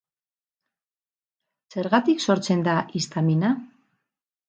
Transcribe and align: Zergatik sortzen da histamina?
Zergatik 1.77 2.27
sortzen 2.27 2.67
da 2.71 2.77
histamina? 3.01 3.57